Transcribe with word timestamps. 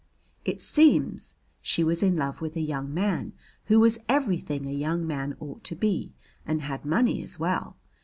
It 0.45 0.63
seems 0.63 1.35
she 1.61 1.83
was 1.83 2.01
in 2.01 2.15
love 2.15 2.41
with 2.41 2.55
a 2.55 2.59
young 2.61 2.91
man 2.91 3.33
who 3.65 3.79
was 3.79 3.99
everything 4.09 4.65
a 4.65 4.71
young 4.73 5.05
man 5.05 5.35
ought 5.39 5.63
to 5.65 5.75
be 5.75 6.15
and 6.43 6.63
had 6.63 6.85
money 6.85 7.21
as 7.21 7.37
well. 7.39 7.77